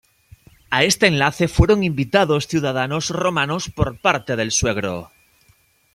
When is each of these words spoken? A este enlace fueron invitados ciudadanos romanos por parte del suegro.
A 0.71 0.83
este 0.83 1.05
enlace 1.05 1.47
fueron 1.47 1.83
invitados 1.83 2.47
ciudadanos 2.47 3.11
romanos 3.11 3.69
por 3.69 3.99
parte 4.01 4.35
del 4.35 4.49
suegro. 4.51 5.11